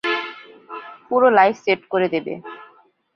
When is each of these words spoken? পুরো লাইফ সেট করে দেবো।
পুরো 1.09 1.27
লাইফ 1.37 1.55
সেট 1.65 1.81
করে 1.89 2.07
দেবো। 2.13 2.33